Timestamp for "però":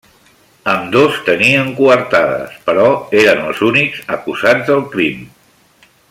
2.69-2.87